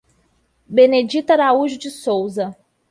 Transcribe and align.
Benedita 0.67 1.33
Araújo 1.35 1.77
de 1.77 1.91
Sousa 1.91 2.57